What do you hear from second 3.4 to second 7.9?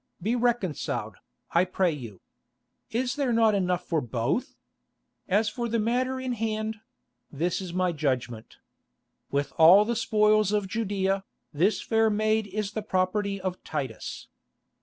enough for both? As for the matter in hand—this is